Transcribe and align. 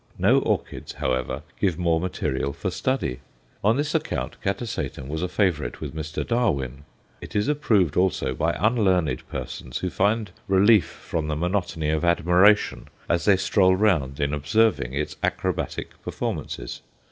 No 0.17 0.39
orchids, 0.39 0.93
however, 0.93 1.43
give 1.59 1.77
more 1.77 2.01
material 2.01 2.53
for 2.53 2.71
study; 2.71 3.19
on 3.63 3.77
this 3.77 3.93
account 3.93 4.37
Catasetum 4.43 5.07
was 5.07 5.21
a 5.21 5.27
favourite 5.27 5.79
with 5.79 5.93
Mr. 5.93 6.25
Darwin. 6.25 6.85
It 7.21 7.35
is 7.35 7.47
approved 7.47 7.95
also 7.95 8.33
by 8.33 8.57
unlearned 8.59 9.21
persons 9.29 9.77
who 9.77 9.91
find 9.91 10.31
relief 10.47 10.85
from 10.85 11.27
the 11.27 11.35
monotony 11.35 11.91
of 11.91 12.03
admiration 12.03 12.87
as 13.07 13.25
they 13.25 13.37
stroll 13.37 13.75
round 13.75 14.19
in 14.19 14.33
observing 14.33 14.93
its 14.95 15.17
acrobatic 15.21 15.91
performances. 16.01 16.81